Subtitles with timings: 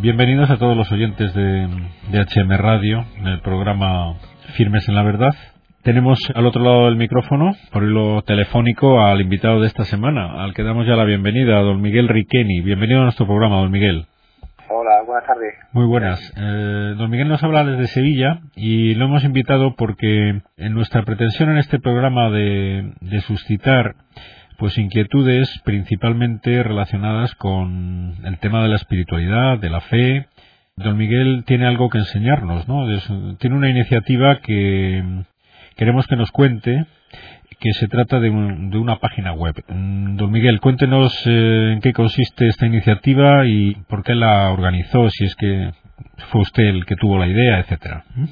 [0.00, 1.68] Bienvenidos a todos los oyentes de,
[2.10, 4.14] de HM Radio, en el programa
[4.54, 5.34] Firmes en la Verdad.
[5.82, 10.54] Tenemos al otro lado del micrófono, por hilo telefónico, al invitado de esta semana, al
[10.54, 12.62] que damos ya la bienvenida, a don Miguel Riqueni.
[12.62, 14.06] Bienvenido a nuestro programa, don Miguel.
[14.70, 15.52] Hola, buenas tardes.
[15.72, 16.32] Muy buenas.
[16.34, 21.50] Eh, don Miguel nos habla desde Sevilla y lo hemos invitado porque en nuestra pretensión
[21.50, 23.96] en este programa de, de suscitar
[24.60, 30.26] pues inquietudes principalmente relacionadas con el tema de la espiritualidad, de la fe.
[30.76, 32.86] Don Miguel tiene algo que enseñarnos, ¿no?
[33.38, 35.02] tiene una iniciativa que
[35.76, 36.84] queremos que nos cuente
[37.58, 39.54] que se trata de, una página web.
[39.68, 45.08] Mm, don Miguel, cuéntenos eh, en qué consiste esta iniciativa y por qué la organizó,
[45.10, 45.70] si es que
[46.30, 48.04] fue usted el que tuvo la idea, etcétera.
[48.14, 48.24] ¿Mm?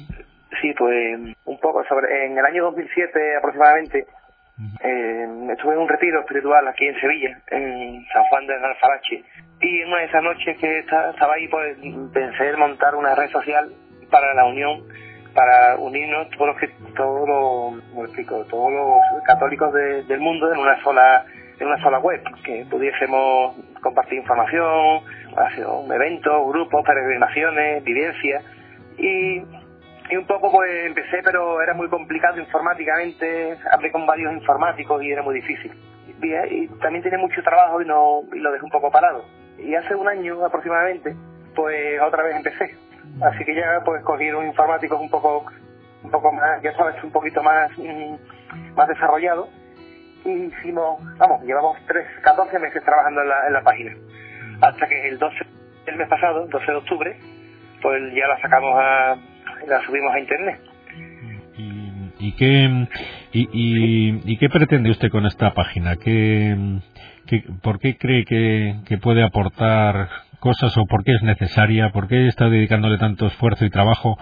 [0.61, 4.05] Sí, pues un poco sobre en el año 2007 aproximadamente
[4.83, 9.23] eh, estuve en un retiro espiritual aquí en Sevilla, en San Juan de Alfarache,
[9.61, 11.77] y en una de esas noches que estaba ahí, pues
[12.13, 13.69] pensé en montar una red social
[14.09, 14.83] para la unión,
[15.33, 17.27] para unirnos todos los que, todos
[18.73, 21.25] los, católicos del mundo en una sola
[21.59, 25.01] en una sola web, que pudiésemos compartir información,
[25.35, 28.43] hacer eventos, grupos, peregrinaciones, vivencias,
[28.97, 29.41] y
[30.09, 35.11] y un poco pues empecé, pero era muy complicado informáticamente, hablé con varios informáticos y
[35.11, 35.71] era muy difícil.
[36.21, 39.23] Y, también tenía mucho trabajo y, no, y lo dejé un poco parado.
[39.57, 41.15] Y hace un año aproximadamente,
[41.55, 42.75] pues otra vez empecé.
[43.21, 45.45] Así que ya pues cogieron informáticos un poco,
[46.03, 49.47] un poco más, ya sabes, un poquito más, mm, más desarrollado.
[50.25, 53.95] Y hicimos, vamos, llevamos tres, 14 meses trabajando en la, en la página.
[54.61, 55.37] Hasta que el 12
[55.85, 57.17] del mes pasado, 12 de octubre,
[57.81, 59.15] pues ya la sacamos a,
[59.67, 60.59] la subimos a internet.
[62.21, 62.87] ¿Y, qué,
[63.31, 65.95] y, qué pretende usted con esta página?
[65.95, 66.55] ¿Qué,
[67.63, 71.91] por qué cree que, puede aportar cosas o por qué es necesaria?
[71.91, 74.17] ¿Por qué está dedicándole tanto esfuerzo y trabajo?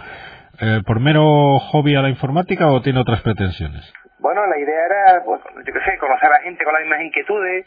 [0.59, 3.91] Eh, ¿Por mero hobby a la informática o tiene otras pretensiones?
[4.19, 7.65] Bueno, la idea era, pues, yo qué sé, conocer a gente con las mismas inquietudes,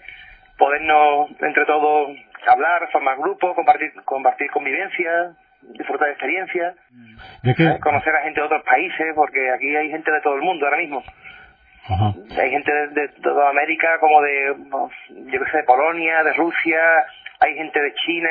[0.58, 2.10] podernos entre todos
[2.46, 5.32] hablar, formar grupos, compartir, compartir convivencia,
[5.72, 6.76] disfrutar de experiencias,
[7.80, 10.78] conocer a gente de otros países, porque aquí hay gente de todo el mundo ahora
[10.78, 11.02] mismo.
[12.38, 14.54] Hay gente de, toda América, como de,
[15.08, 16.80] yo qué sé, de Polonia, de Rusia,
[17.40, 18.30] hay gente de China,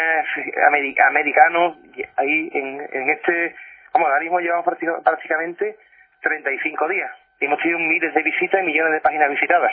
[1.08, 1.78] americanos,
[2.16, 3.56] ahí en, en este,
[3.94, 4.66] vamos, ahora mismo llevamos
[5.04, 5.76] prácticamente
[6.22, 7.12] 35 días.
[7.40, 9.72] Hemos tenido miles de visitas y millones de páginas visitadas.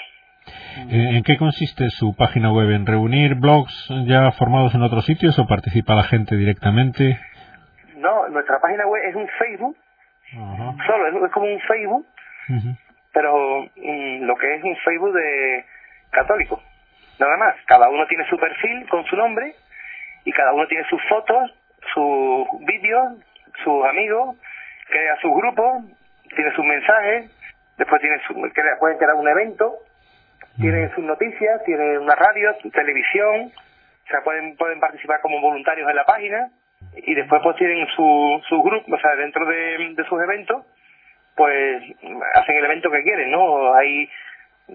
[0.88, 2.70] ¿En qué consiste su página web?
[2.70, 7.18] ¿En reunir blogs ya formados en otros sitios o participa la gente directamente?
[8.06, 9.76] No, nuestra página web es un Facebook,
[10.86, 12.06] solo es, como un Facebook,
[13.12, 15.64] pero mm, lo que es un Facebook de
[16.12, 16.62] católico,
[17.18, 17.56] nada más.
[17.66, 19.56] Cada uno tiene su perfil con su nombre
[20.24, 21.52] y cada uno tiene sus fotos,
[21.94, 23.14] sus vídeos,
[23.64, 24.36] sus amigos,
[24.88, 25.82] crea sus grupos,
[26.36, 27.28] tiene sus mensajes,
[27.76, 29.78] después tiene su, crea, pueden crear un evento,
[30.60, 35.96] tiene sus noticias, tiene una radio, televisión, o sea, pueden, pueden participar como voluntarios en
[35.96, 36.52] la página
[36.96, 40.64] y después pues tienen su, su grupo, o sea, dentro de, sus eventos,
[41.36, 41.82] pues
[42.34, 43.74] hacen el evento que quieren, ¿no?
[43.74, 44.08] Hay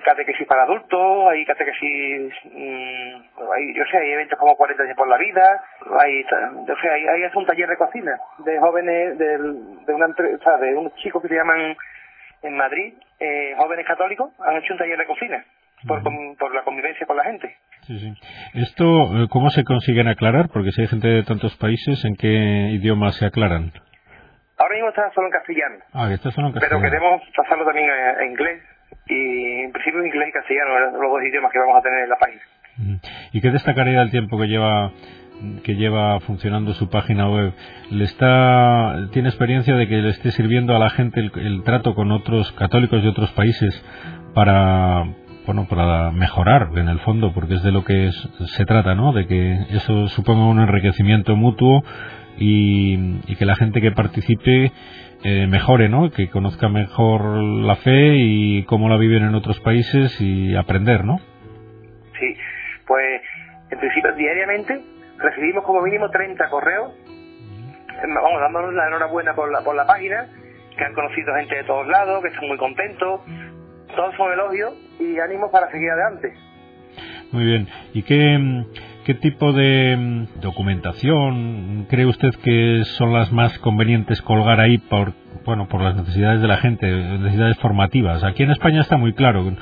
[0.06, 5.08] catequesis para adultos, hay catequesis, mmm, hay, yo sé, hay eventos como 40 días por
[5.08, 5.64] la vida,
[6.00, 6.24] hay,
[6.68, 10.58] yo sé, hay, hay un taller de cocina de jóvenes, de, de, una, o sea,
[10.58, 11.76] de unos chicos que se llaman
[12.44, 15.44] en Madrid, eh, jóvenes católicos, han hecho un taller de cocina
[15.88, 16.02] por,
[16.38, 17.58] por la convivencia con la gente.
[17.88, 18.14] Sí, sí.
[18.54, 20.50] ¿Esto eh, cómo se consiguen aclarar?
[20.50, 22.28] Porque si hay gente de tantos países, ¿en qué
[22.74, 23.72] idioma se aclaran?
[24.58, 25.76] Ahora mismo está solo en castellano.
[25.92, 26.82] Ah, está solo en castellano.
[26.82, 28.62] Pero queremos pasarlo también a, inglés.
[29.08, 32.18] Y en principio inglés y castellano, los dos idiomas que vamos a tener en la
[32.18, 32.42] página.
[33.32, 34.92] ¿Y qué destacaría del tiempo que lleva
[35.64, 37.54] que lleva funcionando su página web,
[37.90, 42.12] le está tiene experiencia de que le esté sirviendo a la gente el trato con
[42.12, 43.84] otros católicos de otros países
[44.36, 45.04] para
[45.46, 49.12] bueno, para mejorar en el fondo, porque es de lo que se trata, ¿no?
[49.12, 51.84] De que eso suponga un enriquecimiento mutuo
[52.38, 54.72] y, que la gente que participe
[55.24, 56.12] eh, mejore, ¿no?
[56.12, 61.20] Que conozca mejor la fe y cómo la viven en otros países y aprender, ¿no?
[62.20, 62.38] Sí,
[62.86, 63.22] pues
[63.72, 64.82] en principio diariamente
[65.18, 66.94] recibimos como mínimo 30 correos,
[68.24, 70.28] vamos, dándonos la enhorabuena por la, por la página,
[70.78, 73.22] que han conocido gente de todos lados, que están muy contentos,
[73.96, 76.34] todos son elogios y ánimos para seguir adelante.
[77.32, 77.68] Muy bien.
[77.94, 78.66] ¿Y qué,
[79.06, 85.14] qué tipo de mm, documentación cree usted que son las más convenientes colgar ahí por,
[85.46, 88.24] bueno, por las necesidades de la gente, necesidades formativas?
[88.24, 89.56] Aquí en España está muy claro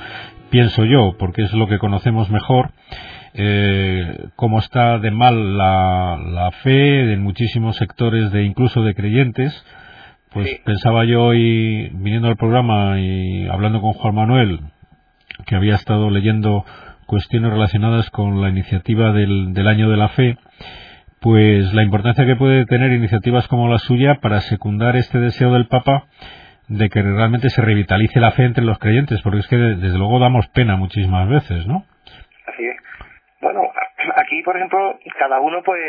[0.50, 2.72] pienso yo, porque es lo que conocemos mejor,
[3.34, 9.64] eh, cómo está de mal la, la fe en muchísimos sectores de incluso de creyentes,
[10.32, 14.60] pues pensaba yo hoy, viniendo al programa y hablando con Juan Manuel,
[15.46, 16.64] que había estado leyendo
[17.06, 20.36] cuestiones relacionadas con la iniciativa del, del Año de la Fe,
[21.20, 25.66] pues la importancia que puede tener iniciativas como la suya para secundar este deseo del
[25.66, 26.04] Papa
[26.70, 30.20] de que realmente se revitalice la fe entre los creyentes, porque es que desde luego
[30.20, 31.84] damos pena muchísimas veces, ¿no?
[32.46, 32.76] Así es.
[33.40, 33.62] Bueno,
[34.16, 35.80] aquí, por ejemplo, cada uno pues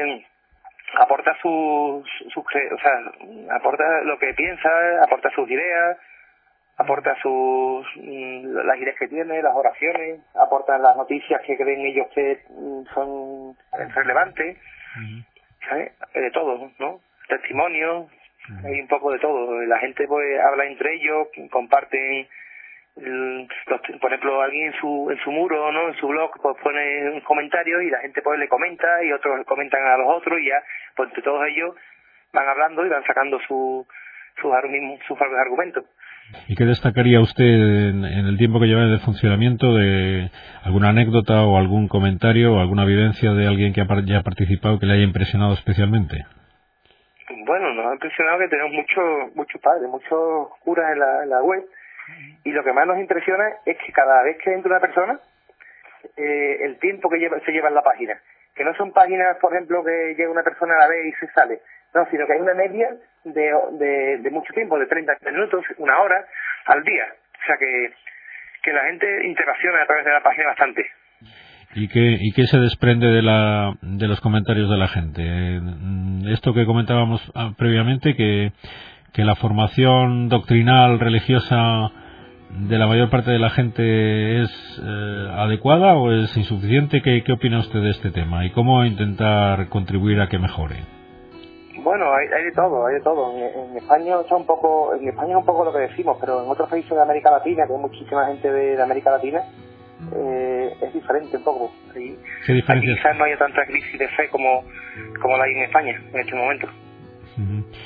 [1.00, 4.70] aporta sus, sus, o sea, aporta lo que piensa,
[5.04, 5.98] aporta sus ideas,
[6.78, 12.08] aporta sus mm, las ideas que tiene, las oraciones, aporta las noticias que creen ellos
[12.14, 13.56] que mm, son
[13.96, 14.58] relevantes,
[15.68, 15.94] ¿sabes?
[16.14, 17.02] De todo, ¿no?
[17.28, 18.08] Testimonios,
[18.66, 19.62] hay un poco de todo.
[19.64, 22.28] La gente pues habla entre ellos, comparten
[22.94, 27.22] por ejemplo alguien en su en su muro no en su blog pues pone un
[27.22, 30.62] comentario y la gente pues le comenta y otros comentan a los otros y ya
[30.96, 31.76] pues entre todos ellos
[32.34, 33.88] van hablando y van sacando su,
[34.42, 34.52] sus,
[35.08, 35.86] sus argumentos
[36.48, 40.30] ¿Y qué destacaría usted en, el tiempo que lleva de funcionamiento de
[40.64, 44.86] alguna anécdota o algún comentario o alguna vivencia de alguien que ya ha participado que
[44.86, 46.26] le haya impresionado especialmente?
[47.46, 51.42] Bueno, nos ha impresionado que tenemos muchos muchos padres, muchos curas en la, en la
[51.42, 51.64] web
[52.44, 55.20] y lo que más nos impresiona es que cada vez que entra una persona,
[56.18, 58.20] eh, el tiempo que lleva, se lleva en la página.
[58.56, 61.32] Que no son páginas, por ejemplo, que llega una persona a la vez y se
[61.34, 61.60] sale.
[61.94, 62.90] No, sino que hay una media
[63.24, 66.26] de, de, mucho tiempo, de 30 minutos, una hora
[66.66, 67.06] al día.
[67.42, 67.94] O sea que,
[68.64, 70.86] que la gente interacciona a través de la página bastante.
[71.74, 75.22] ¿Y qué, ¿Y qué se desprende de, la, de los comentarios de la gente?
[76.32, 78.52] Esto que comentábamos ah, previamente, que
[79.14, 81.92] que la formación doctrinal religiosa
[82.60, 87.02] de la mayor parte de la gente es eh, adecuada o es insuficiente?
[87.02, 90.78] ¿Qué, ¿Qué, opina usted de este tema y cómo intentar contribuir a que mejore?
[91.84, 93.38] Bueno, hay, hay de todo, hay de todo.
[93.38, 96.50] En, España está un poco, en España es un poco lo que decimos, pero en
[96.50, 99.42] otros países de América Latina, que hay muchísima gente de, América Latina,
[100.16, 101.72] eh, es diferente un poco.
[101.94, 102.96] ¿Qué diferencia?
[102.96, 104.64] Quizás no haya tanta crisis de fe como,
[105.22, 106.68] como la hay en España en este momento.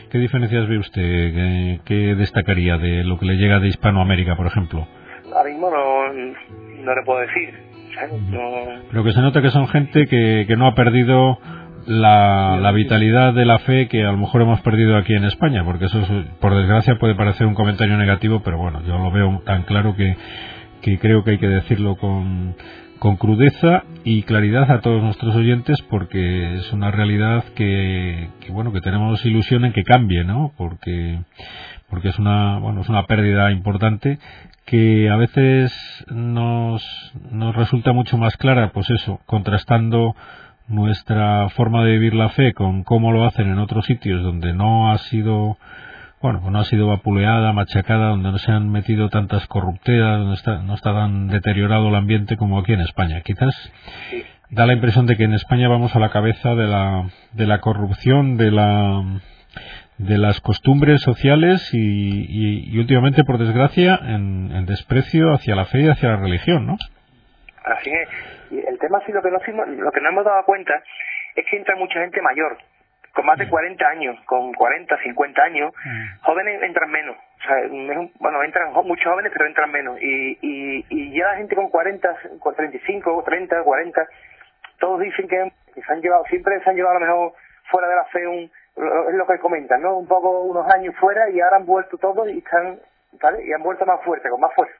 [0.09, 1.81] ¿Qué diferencias ve usted?
[1.85, 4.87] ¿Qué, destacaría de lo que le llega de Hispanoamérica, por ejemplo?
[5.33, 6.13] Ahora mismo no,
[6.83, 7.53] no le puedo decir.
[8.89, 11.39] Pero que se nota que son gente que, que no ha perdido
[11.87, 15.63] la, la, vitalidad de la fe que a lo mejor hemos perdido aquí en España,
[15.63, 16.01] porque eso,
[16.39, 20.17] por desgracia, puede parecer un comentario negativo, pero bueno, yo lo veo tan claro que,
[20.81, 22.55] que creo que hay que decirlo con,
[22.99, 28.81] con crudeza y claridad a todos nuestros oyentes porque es una realidad que, bueno que
[28.81, 31.19] tenemos ilusión en que cambie no porque
[31.89, 34.19] porque es una bueno es una pérdida importante
[34.65, 35.73] que a veces
[36.09, 36.83] nos
[37.31, 40.15] nos resulta mucho más clara pues eso contrastando
[40.67, 44.91] nuestra forma de vivir la fe con cómo lo hacen en otros sitios donde no
[44.91, 45.57] ha sido
[46.21, 50.35] bueno, pues no ha sido vapuleada, machacada, donde no se han metido tantas corrupteras, donde
[50.35, 53.21] está, no está tan deteriorado el ambiente como aquí en España.
[53.21, 53.53] Quizás
[54.49, 57.59] da la impresión de que en España vamos a la cabeza de la, de la
[57.59, 59.03] corrupción, de la
[59.97, 65.87] de las costumbres sociales y, y, últimamente, por desgracia, en, desprecio hacia la fe y
[65.87, 66.75] hacia la religión, ¿no?
[67.63, 68.09] Así es.
[68.67, 70.73] El tema sí lo que, no, lo que no hemos dado cuenta
[71.35, 72.57] es que entra mucha gente mayor
[73.15, 76.23] con más de 40 años, con 40, 50 años, mm.
[76.23, 77.15] jóvenes entran menos.
[77.15, 77.55] O sea,
[78.19, 79.97] bueno, entran muchos jóvenes, pero entran menos.
[80.01, 84.07] Y, y, y ya la gente con 40, con 35, 30, 40,
[84.79, 87.33] todos dicen que, se han llevado, siempre se han llevado a lo mejor
[87.71, 88.51] fuera de la fe un,
[89.09, 89.97] es lo que comentan, ¿no?
[89.97, 92.79] Un poco unos años fuera y ahora han vuelto todos y están,
[93.21, 93.45] ¿vale?
[93.45, 94.75] Y han vuelto más fuerte, con más fuerza.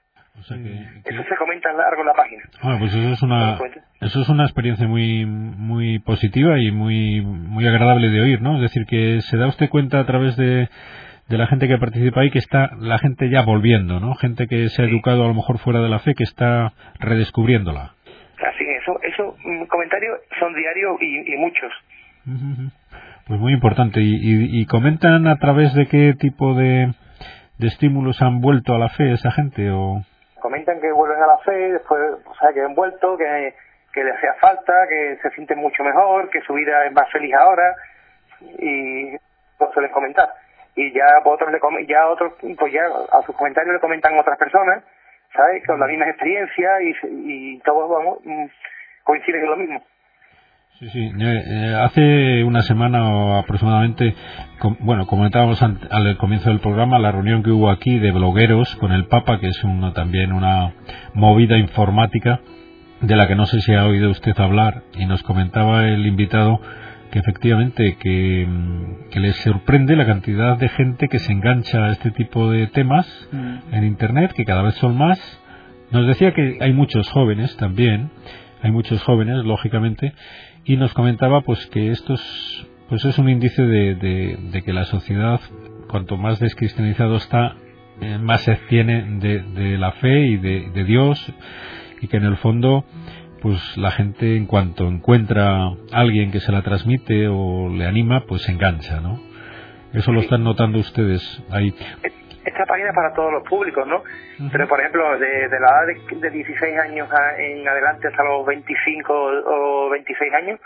[0.53, 2.43] Eso se comenta largo en la página.
[2.61, 3.57] Bueno, pues eso es una,
[4.01, 8.55] eso es una experiencia muy, muy positiva y muy, muy agradable de oír, ¿no?
[8.55, 10.69] Es decir, que se da usted cuenta a través de,
[11.27, 14.13] de la gente que participa ahí que está la gente ya volviendo, ¿no?
[14.15, 17.93] Gente que se ha educado a lo mejor fuera de la fe que está redescubriéndola.
[18.37, 21.71] Así, eso, eso, mm, comentarios son diarios y, muchos.
[23.27, 24.01] Pues muy importante.
[24.01, 26.91] ¿Y, y, comentan a través de qué tipo de,
[27.57, 30.03] de estímulos han vuelto a la fe esa gente o...?
[30.45, 31.99] Comentan que vuelven a la fe, después,
[32.53, 33.55] que han vuelto, que,
[33.91, 37.33] que les hacía falta, que se sienten mucho mejor, que su vida es más feliz
[37.33, 37.73] ahora,
[38.59, 39.17] y
[39.59, 40.29] lo suelen comentar.
[40.75, 44.83] Y ya otros le ya otros, pues ya a sus comentarios le comentan otras personas,
[45.33, 45.65] ¿sabes?
[45.65, 46.95] Con las mismas experiencias y,
[47.55, 48.45] y todos, vamos, mm,
[49.03, 49.83] coinciden en lo mismo.
[50.79, 51.09] Sí, sí.
[51.17, 54.13] Eh, hace una semana aproximadamente,
[54.81, 59.05] bueno, comentábamos al comienzo del programa la reunión que hubo aquí de blogueros con el
[59.05, 59.61] Papa, que es
[59.93, 60.73] también una
[61.13, 62.41] movida informática
[62.99, 66.59] de la que no sé si ha oído usted hablar, y nos comentaba el invitado
[67.09, 71.91] que efectivamente que, mm, que les sorprende la cantidad de gente que se engancha a
[71.91, 73.73] este tipo de temas mm.
[73.73, 75.19] en Internet, que cada vez son más.
[75.91, 78.09] Nos decía que hay muchos jóvenes también,
[78.61, 80.13] hay muchos jóvenes, lógicamente,
[80.65, 84.85] y nos comentaba pues que esto es, pues es un índice de, de, que la
[84.85, 85.39] sociedad,
[85.87, 87.55] cuanto más descristianizado está,
[88.01, 91.33] eh, más se tiene de, de, la fe y de, de Dios,
[92.01, 92.83] y que en el fondo
[93.41, 98.25] pues la gente en cuanto encuentra a alguien que se la transmite o le anima,
[98.25, 99.21] pues se engancha, ¿no?
[99.93, 101.73] Eso lo están notando ustedes ahí.
[102.45, 104.03] Esta página es para todos los públicos, ¿no?
[104.51, 109.89] Pero, por ejemplo, de, la edad de, 16 años en adelante hasta los 25 o
[109.89, 110.59] 26 años,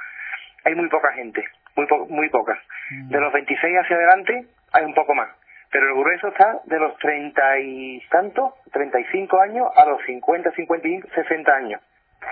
[0.65, 1.43] hay muy poca gente,
[1.75, 2.59] muy, muy poca.
[2.91, 5.29] De los 26 hacia adelante hay un poco más.
[5.71, 11.07] Pero el grueso está de los 30 y tantos, 35 años a los 50, 55,
[11.15, 11.81] 60 años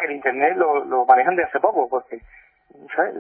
[0.04, 2.22] el Internet lo, lo manejan de hace poco, porque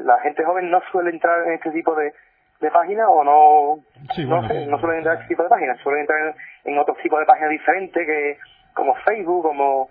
[0.03, 2.13] la gente joven no suele entrar en este tipo de,
[2.59, 3.83] de páginas o no,
[4.25, 6.19] no, sé, no suelen entrar en este tipo de páginas, suelen entrar
[6.65, 8.37] en, en otros tipos de páginas diferentes que
[8.73, 9.89] como Facebook, como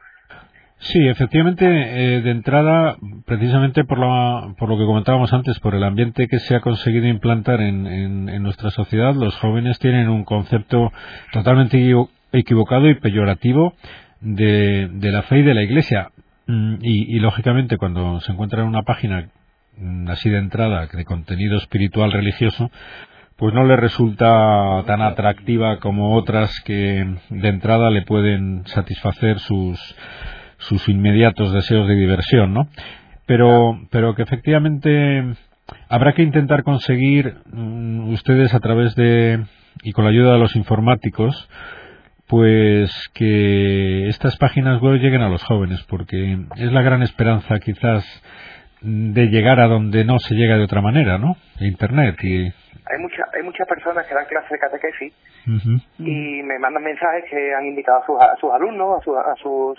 [0.78, 5.82] Sí, efectivamente, eh, de entrada, precisamente por, la, por lo que comentábamos antes, por el
[5.82, 10.25] ambiente que se ha conseguido implantar en, en, en, nuestra sociedad, los jóvenes tienen un
[10.25, 10.92] concepto
[11.32, 11.78] totalmente
[12.32, 13.73] equivocado y peyorativo
[14.20, 16.11] de, de la fe y de la Iglesia.
[16.46, 19.28] Mm, y, lógicamente cuando se encuentra en una página
[20.09, 22.71] así de entrada de contenido espiritual religioso
[23.37, 29.78] pues no le resulta tan atractiva como otras que de entrada le pueden satisfacer sus
[30.59, 32.68] sus inmediatos deseos de diversión no
[33.26, 35.35] pero pero que efectivamente
[35.88, 39.45] habrá que intentar conseguir mm, ustedes a través de
[39.83, 41.49] y con la ayuda de los informáticos
[42.26, 48.04] pues que estas páginas web lleguen a los jóvenes, porque es la gran esperanza quizás
[48.80, 51.37] de llegar a donde no se llega de otra manera, ¿no?
[51.61, 52.52] Internet y
[52.88, 55.12] hay muchas hay muchas personas que dan clases de catequesis
[55.99, 59.35] y me mandan mensajes que han invitado a sus, a sus alumnos, a sus, a
[59.42, 59.78] sus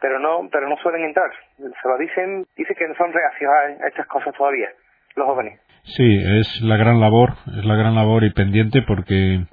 [0.00, 1.30] pero no pero no suelen entrar.
[1.58, 3.50] Se lo dicen, dicen que no son reacios
[3.82, 4.68] a estas cosas todavía,
[5.16, 5.60] los jóvenes.
[5.82, 9.44] Sí, es la gran labor, es la gran labor y pendiente porque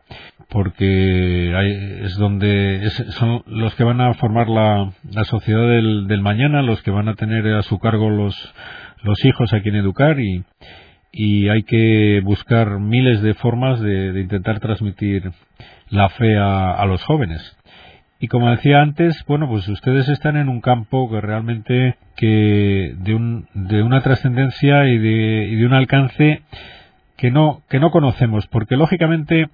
[0.49, 6.61] porque es donde son los que van a formar la, la sociedad del, del, mañana,
[6.61, 8.53] los que van a tener a su cargo los,
[9.03, 10.43] los hijos a quien educar y,
[11.11, 15.31] y hay que buscar miles de formas de, de intentar transmitir
[15.89, 17.57] la fe a, a, los jóvenes.
[18.19, 23.13] Y como decía antes, bueno, pues ustedes están en un campo que realmente que de,
[23.13, 26.41] un, de una trascendencia y de, y de un alcance
[27.15, 29.49] que no, que no conocemos, porque lógicamente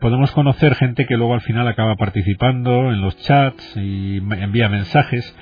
[0.00, 5.36] podemos conocer gente que luego al final acaba participando en los chats y envía mensajes,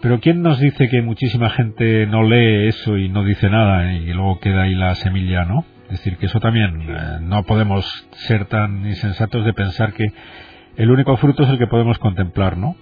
[0.00, 4.12] pero ¿quién nos dice que muchísima gente no lee eso y no dice nada y
[4.12, 5.64] luego queda ahí la semilla, ¿no?
[5.84, 10.06] Es decir, que eso también eh, no podemos ser tan insensatos de pensar que
[10.76, 12.76] el único fruto es el que podemos contemplar, ¿no?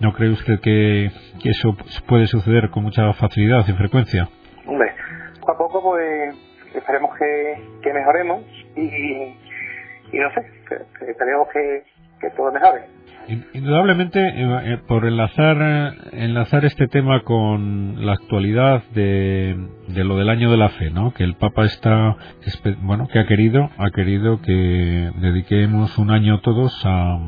[0.00, 1.10] ¿No cree usted que,
[1.42, 4.28] que eso puede suceder con mucha facilidad y frecuencia?
[4.66, 4.92] Hombre,
[5.40, 6.34] poco a poco pues
[6.74, 8.42] esperemos que, que mejoremos
[8.76, 9.49] y
[10.12, 10.40] y no sé,
[11.08, 11.82] esperemos que,
[12.20, 13.00] que todo mejore.
[13.52, 19.56] Indudablemente, eh, eh, por enlazar, enlazar este tema con la actualidad de,
[19.88, 21.12] de, lo del año de la fe, ¿no?
[21.12, 22.16] Que el Papa está,
[22.80, 27.18] bueno, que ha querido, ha querido que dediquemos un año todos a,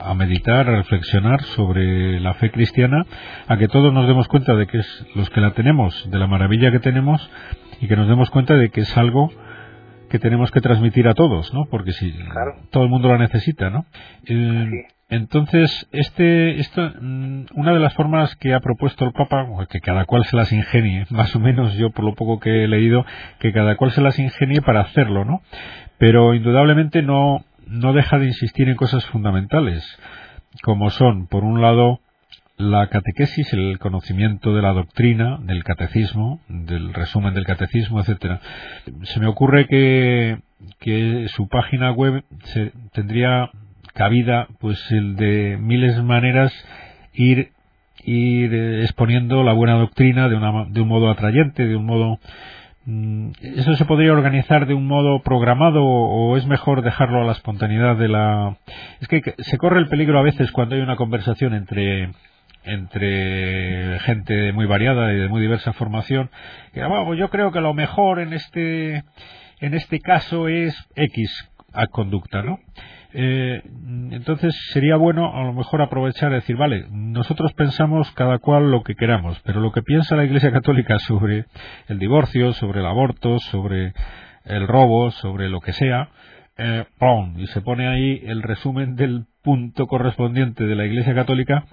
[0.00, 3.06] a meditar, a reflexionar sobre la fe cristiana,
[3.46, 6.26] a que todos nos demos cuenta de que es los que la tenemos, de la
[6.26, 7.30] maravilla que tenemos,
[7.80, 9.30] y que nos demos cuenta de que es algo
[10.08, 11.66] que tenemos que transmitir a todos, ¿no?
[11.70, 12.14] Porque si
[12.70, 13.86] todo el mundo la necesita, ¿no?
[14.26, 19.80] Eh, entonces, este, esto, mm, una de las formas que ha propuesto el Papa, que
[19.80, 23.04] cada cual se las ingenie, más o menos yo por lo poco que he leído,
[23.40, 25.42] que cada cual se las ingenie para hacerlo, ¿no?
[25.98, 29.84] Pero indudablemente no, no deja de insistir en cosas fundamentales,
[30.62, 32.00] como son, por un lado,
[32.58, 38.40] la catequesis, el conocimiento de la doctrina, del catecismo, del resumen del catecismo, etcétera.
[39.04, 40.38] Se me ocurre que,
[40.80, 43.50] que su página web se, tendría
[43.94, 46.52] cabida, pues, el de miles de maneras
[47.14, 47.52] ir
[48.04, 52.18] ir exponiendo la buena doctrina de, una, de un modo atrayente, de un modo
[52.86, 57.32] mm, ¿Eso se podría organizar de un modo programado o es mejor dejarlo a la
[57.32, 58.56] espontaneidad de la...
[59.00, 62.10] Es que se corre el peligro a veces cuando hay una conversación entre
[62.64, 66.30] entre gente muy variada y de muy diversa formación.
[66.72, 69.04] Pues yo creo que lo mejor en este
[69.60, 72.58] en este caso es X a conducta, ¿no?
[73.14, 73.62] Eh,
[74.10, 78.82] entonces sería bueno a lo mejor aprovechar y decir, vale, nosotros pensamos cada cual lo
[78.82, 81.46] que queramos, pero lo que piensa la Iglesia Católica sobre
[81.88, 83.94] el divorcio, sobre el aborto, sobre
[84.44, 86.10] el robo, sobre lo que sea,
[86.58, 86.84] eh,
[87.36, 91.64] y se pone ahí el resumen del punto correspondiente de la Iglesia Católica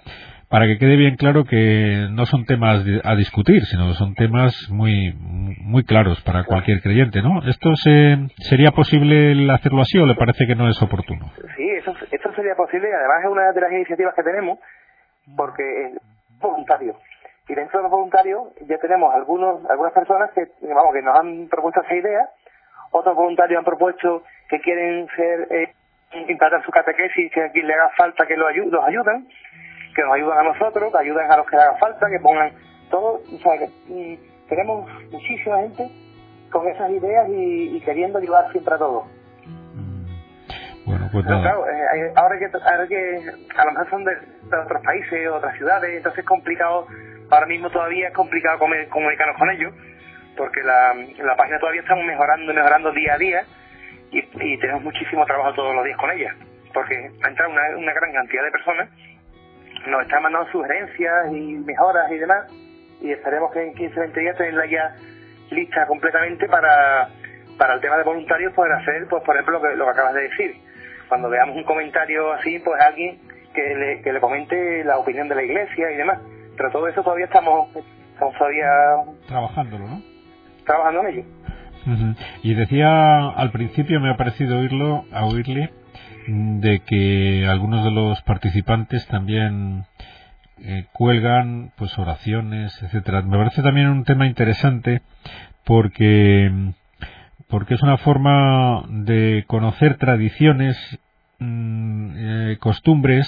[0.49, 5.13] para que quede bien claro que no son temas a discutir, sino son temas muy
[5.19, 7.41] muy claros para cualquier creyente, ¿no?
[7.45, 11.33] ¿Esto sería posible hacerlo así o le parece que no es oportuno?
[11.57, 12.87] Sí, eso, esto sería posible.
[12.95, 14.57] Además es una de las iniciativas que tenemos
[15.35, 15.99] porque es
[16.39, 16.95] voluntario.
[17.49, 21.49] Y dentro de los voluntarios ya tenemos algunos algunas personas que vamos que nos han
[21.49, 22.29] propuesto esa idea,
[22.91, 25.73] otros voluntarios han propuesto que quieren ser eh,
[26.13, 29.27] implantar su catequesis, que a quien le haga falta que los, los ayuden
[29.95, 32.51] que nos ayuden a nosotros, que ayuden a los que haga falta, que pongan
[32.91, 33.21] todo.
[33.33, 34.19] O sea, que, y
[34.49, 35.89] tenemos muchísima gente
[36.51, 39.05] con esas ideas y, queriendo ayudar siempre a todos.
[39.45, 40.05] Mm.
[40.85, 44.11] Bueno, pues claro, eh, ahora, que, ahora que a lo mejor son de,
[44.63, 46.85] otros países, otras ciudades, entonces es complicado,
[47.31, 49.73] ahora mismo todavía es complicado comunicarnos con ellos,
[50.37, 50.93] porque la,
[51.23, 53.45] la página todavía estamos mejorando y mejorando día a día
[54.11, 56.35] y, y, tenemos muchísimo trabajo todos los días con ella,
[56.73, 58.89] porque ha entrado una, una gran cantidad de personas
[59.87, 62.47] nos están mandando sugerencias y mejoras y demás
[63.01, 64.95] y esperemos que en 15 20 días tenerla ya
[65.51, 67.09] lista completamente para,
[67.57, 70.13] para el tema de voluntarios poder hacer pues por ejemplo lo que, lo que acabas
[70.13, 70.55] de decir.
[71.07, 73.19] Cuando veamos un comentario así pues alguien
[73.53, 76.19] que le, que le comente la opinión de la iglesia y demás.
[76.57, 77.69] Pero todo eso todavía estamos,
[78.13, 78.69] estamos todavía
[79.27, 80.01] trabajándolo ¿no?
[80.65, 81.23] trabajando en ello
[82.43, 85.71] y decía al principio me ha parecido oírlo a oírle
[86.27, 89.85] de que algunos de los participantes también
[90.61, 93.21] eh, cuelgan pues oraciones, etcétera.
[93.21, 95.01] Me parece también un tema interesante
[95.63, 96.73] porque
[97.47, 100.77] porque es una forma de conocer tradiciones,
[101.39, 103.27] mm, eh, costumbres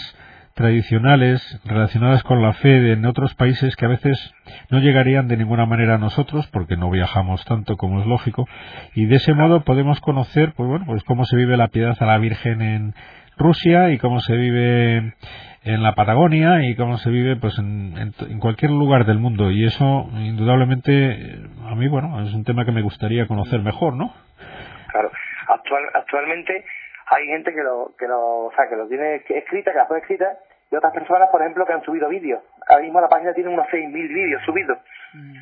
[0.58, 4.34] tradicionales relacionadas con la fe en otros países que a veces
[4.72, 8.48] no llegarían de ninguna manera a nosotros porque no viajamos tanto como es lógico.
[8.96, 12.06] Y de ese modo podemos conocer pues bueno pues cómo se vive la piedad a
[12.08, 12.94] la Virgen en
[13.38, 15.14] Rusia y cómo se vive
[15.64, 19.52] en la Patagonia y cómo se vive pues en, en, cualquier lugar del mundo.
[19.52, 24.12] Y eso indudablemente a mí bueno es un tema que me gustaría conocer mejor no
[24.92, 25.12] claro.
[25.50, 26.66] Actual, actualmente
[27.10, 30.02] hay gente que lo, que lo, o sea, que lo tiene escrita, que la puede
[30.02, 30.38] escrita,
[30.72, 32.42] y otras personas, por ejemplo, que han subido vídeos.
[32.68, 34.78] Ahora mismo la página tiene unos 6.000 vídeos subidos.
[35.14, 35.38] Mm.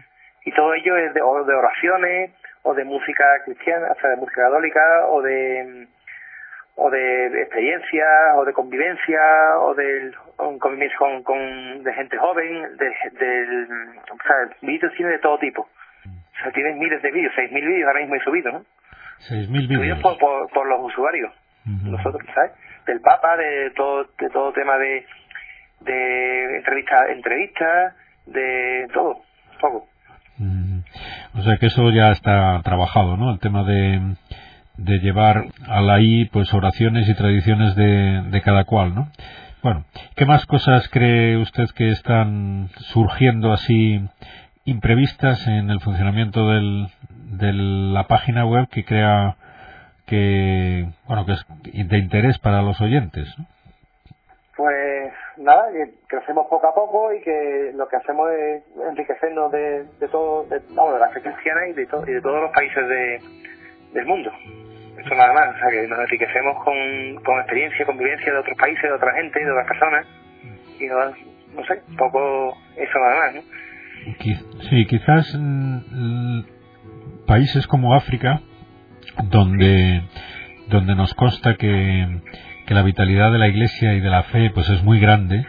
[0.46, 4.16] Y todo ello es de, o de oraciones, o de música cristiana, o sea, de
[4.18, 5.88] música católica, o de
[6.78, 10.12] o de experiencias, o de convivencia, o de
[10.60, 13.68] convivencia con, con, de gente joven, de, del,
[14.12, 15.62] o sea, vídeos tiene de todo tipo.
[15.62, 18.66] O sea, tienen miles de vídeos, 6.000 vídeos ahora mismo he subido, ¿no?
[19.30, 20.00] 6.000 vídeos.
[20.02, 21.32] Por, por, por los usuarios
[21.66, 22.52] nosotros, ¿sabes?
[22.86, 25.06] Del Papa, de todo, de todo tema de,
[25.82, 27.96] de entrevistas, entrevistas,
[28.28, 29.22] de todo,
[29.60, 29.88] poco.
[31.36, 33.32] O sea que eso ya está trabajado, ¿no?
[33.32, 34.16] El tema de,
[34.78, 39.10] de llevar a la I, pues oraciones y tradiciones de, de cada cual, ¿no?
[39.64, 44.00] Bueno, ¿qué más cosas cree usted que están surgiendo así
[44.64, 49.36] imprevistas en el funcionamiento del, de la página web que crea
[50.06, 53.28] que bueno que es de interés para los oyentes
[54.56, 59.86] pues nada que crecemos poco a poco y que lo que hacemos es enriquecernos de,
[60.00, 63.22] de todo de, de la fe cristiana y de, y de todos los países de,
[63.94, 64.32] del mundo
[64.98, 68.84] eso nada más o sea que nos enriquecemos con, con experiencia convivencia de otros países
[68.84, 70.08] de otra gente de otras personas
[70.80, 70.96] y no,
[71.56, 73.42] no sé poco eso nada más ¿no?
[74.70, 76.42] sí quizás mm,
[77.26, 78.40] países como África
[79.30, 80.04] donde,
[80.70, 82.22] donde nos consta que,
[82.66, 85.46] que la vitalidad de la Iglesia y de la fe pues es muy grande,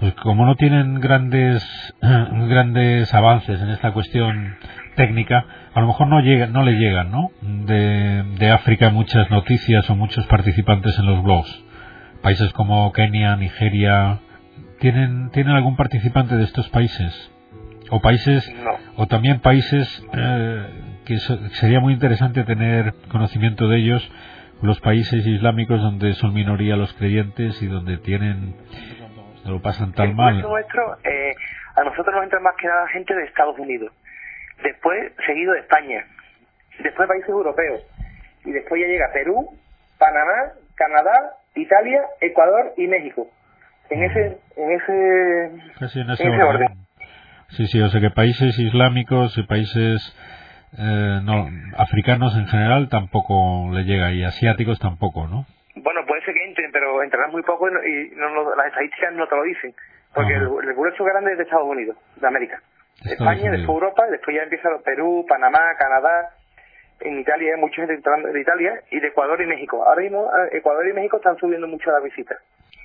[0.00, 1.64] pues como no tienen grandes
[2.00, 4.56] grandes avances en esta cuestión
[4.94, 7.30] técnica, a lo mejor no llega, no le llegan, ¿no?
[7.42, 11.64] De, de África muchas noticias o muchos participantes en los blogs.
[12.22, 14.18] Países como Kenia, Nigeria,
[14.80, 17.30] ¿tienen tienen algún participante de estos países?
[17.90, 18.44] O países
[18.96, 20.66] o también países eh,
[21.04, 21.18] que
[21.60, 24.12] sería muy interesante tener conocimiento de ellos,
[24.62, 28.54] los países islámicos donde son minoría los creyentes y donde tienen
[29.44, 30.42] lo pasan tan mal.
[30.42, 31.32] Nuestro, eh,
[31.76, 33.92] a nosotros nos entra más que nada gente de Estados Unidos,
[34.62, 36.04] después seguido de España,
[36.82, 37.86] después países europeos
[38.44, 39.56] y después ya llega Perú,
[39.98, 41.12] Panamá, Canadá,
[41.54, 43.28] Italia, Ecuador y México.
[43.90, 46.85] en ese, en ese, Casi en ese, orden.
[47.50, 50.02] Sí, sí, o sea que países islámicos y países
[50.78, 55.46] eh, no, africanos en general tampoco le llega y asiáticos tampoco, ¿no?
[55.76, 59.12] Bueno, puede ser que entren, pero entrarán muy poco y, no, y no, las estadísticas
[59.14, 59.74] no te lo dicen.
[60.14, 62.62] Porque el, el grueso grande es de Estados Unidos, de América.
[63.04, 66.30] España, después Europa, después ya empieza Perú, Panamá, Canadá,
[67.00, 69.84] en Italia hay mucha gente entrando de Italia y de Ecuador y México.
[69.86, 72.38] Ahora mismo eh, Ecuador y México están subiendo mucho las visitas.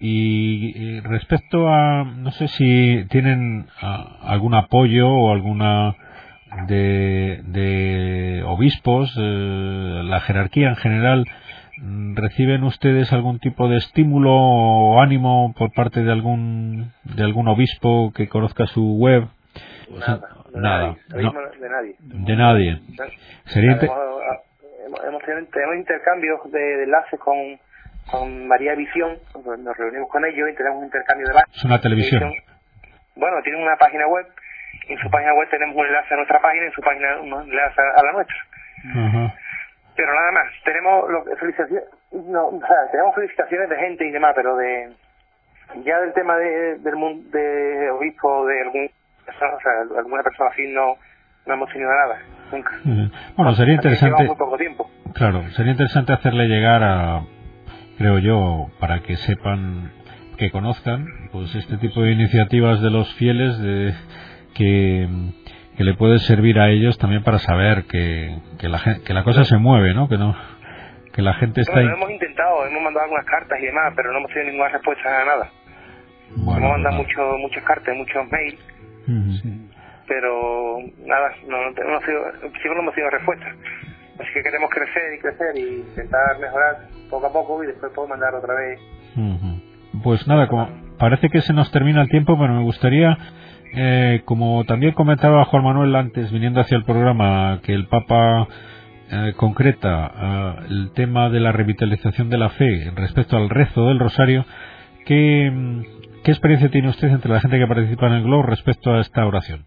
[0.04, 3.67] Y, respecto a, no sé si tienen
[4.24, 5.95] algún apoyo o alguna
[6.67, 11.28] de, de obispos, eh, la jerarquía en general,
[12.15, 18.12] ¿reciben ustedes algún tipo de estímulo o ánimo por parte de algún, de algún obispo
[18.12, 19.28] que conozca su web?
[20.00, 20.21] Nada,
[20.53, 20.95] de nada.
[21.09, 21.31] nadie.
[21.59, 21.95] de nadie.
[21.99, 22.79] De nadie.
[23.45, 27.37] Sería hemos, hemos, tenemos intercambios de, de enlaces con,
[28.09, 32.33] con María Visión, nos reunimos con ellos y tenemos un intercambio de Es una televisión.
[33.15, 34.25] Bueno, tienen una página web,
[34.87, 37.81] en su página web tenemos un enlace a nuestra página, en su página un enlace
[37.81, 38.37] a la nuestra.
[39.95, 44.33] Pero nada más, tenemos lo, felicitaciones, no, o sea, tenemos felicitaciones de gente y demás,
[44.35, 44.93] pero de
[45.83, 48.89] ya del tema de, del de obispo de algún
[49.27, 50.95] o sea, alguna persona así no,
[51.45, 52.71] no hemos tenido nada, nunca.
[53.36, 54.23] Bueno, sería interesante.
[54.23, 54.89] Muy poco tiempo.
[55.13, 57.23] Claro, sería interesante hacerle llegar a,
[57.97, 59.91] creo yo, para que sepan,
[60.38, 63.93] que conozcan, pues este tipo de iniciativas de los fieles, de
[64.53, 65.07] que,
[65.77, 69.43] que le puede servir a ellos también para saber que, que, la, que la cosa
[69.43, 70.07] se mueve, ¿no?
[70.07, 70.36] Que no
[71.13, 71.73] que la gente está...
[71.73, 75.21] Bueno, hemos intentado, hemos mandado algunas cartas y demás, pero no hemos tenido ninguna respuesta
[75.21, 75.49] a nada.
[76.38, 78.70] hemos mandado mucho, muchas cartas, muchos mails
[80.07, 83.55] pero nada, no, no, no, ha sido, no hemos tenido respuesta.
[84.19, 88.07] Así que queremos crecer y crecer y intentar mejorar poco a poco y después puedo
[88.07, 88.79] mandar otra vez.
[90.03, 93.17] Pues nada, como parece que se nos termina el tiempo, pero me gustaría,
[93.73, 98.47] eh, como también comentaba Juan Manuel antes, viniendo hacia el programa, que el Papa
[99.11, 103.99] eh, concreta eh, el tema de la revitalización de la fe respecto al rezo del
[103.99, 104.45] rosario,
[105.05, 105.51] ¿qué,
[106.23, 109.25] ¿Qué experiencia tiene usted entre la gente que participa en el Globo respecto a esta
[109.25, 109.65] oración?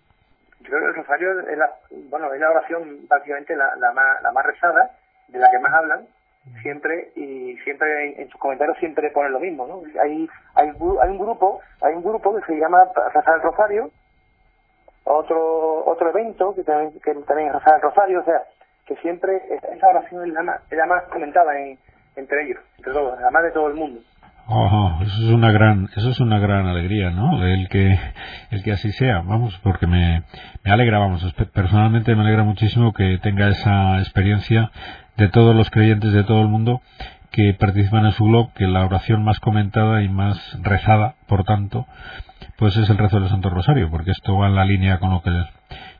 [0.60, 1.68] Yo creo que el rosario es la,
[2.10, 4.92] bueno, es la oración prácticamente la, la, más, la más rezada,
[5.26, 6.06] de la que más hablan,
[6.62, 9.82] siempre y siempre en, sus comentarios siempre ponen lo mismo, ¿no?
[10.00, 13.90] Hay, hay, hay un grupo, hay un grupo que se llama Rezar el Rosario,
[15.02, 18.42] otro otro evento que también, que también es Rezar el Rosario, o sea,
[18.86, 21.76] que siempre esa oración es la más, es la más comentada en,
[22.14, 24.00] entre ellos, entre todos, además de todo el mundo
[24.46, 27.42] eso es una gran, eso es una gran alegría, ¿no?
[27.44, 27.98] El que,
[28.50, 30.22] el que así sea, vamos, porque me,
[30.62, 34.70] me alegra, vamos, personalmente me alegra muchísimo que tenga esa experiencia
[35.16, 36.82] de todos los creyentes de todo el mundo
[37.30, 41.86] que participan en su blog, que la oración más comentada y más rezada, por tanto,
[42.58, 45.22] pues es el rezo del Santo Rosario, porque esto va en la línea con lo
[45.22, 45.30] que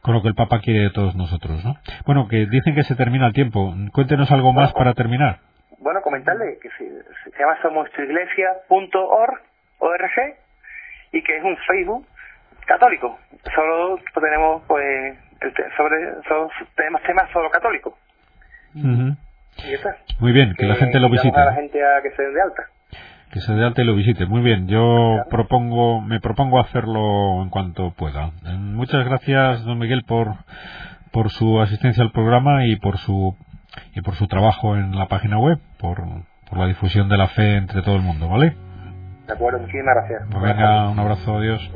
[0.02, 1.76] con lo que el Papa quiere de todos nosotros, ¿no?
[2.04, 3.74] Bueno, que dicen que se termina el tiempo.
[3.90, 5.40] Cuéntenos algo más para terminar
[5.78, 9.40] bueno, comentarle que se, se llama somostuiglesia.org
[11.12, 12.06] y que es un Facebook
[12.66, 13.18] católico.
[13.54, 15.96] Solo tenemos, pues, el sobre,
[16.74, 17.94] tenemos temas solo católicos.
[18.74, 19.96] Y está.
[20.18, 21.38] Muy bien, que, la gente lo visite.
[21.38, 22.62] A la gente a que se den de alta.
[23.32, 24.26] Que se de alta y lo visite.
[24.26, 28.32] Muy bien, yo propongo, me propongo hacerlo en cuanto pueda.
[28.58, 30.34] Muchas gracias, don Miguel, por,
[31.12, 33.36] por su asistencia al programa y por su
[33.94, 36.02] y por su trabajo en la página web, por,
[36.48, 38.56] por la difusión de la fe entre todo el mundo, ¿vale?
[39.26, 40.22] De acuerdo, muchísimas gracias.
[40.30, 41.70] Pues venga, un abrazo, adiós.